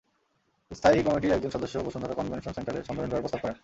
স্থায়ী 0.71 0.99
কমিটির 1.03 1.35
একজন 1.35 1.51
সদস্য 1.51 1.75
বসুন্ধরা 1.77 2.13
কনভেনশন 2.13 2.53
সেন্টারে 2.53 2.79
সম্মেলন 2.83 3.09
করার 3.09 3.23
প্রস্তাব 3.23 3.41
করেন। 3.43 3.57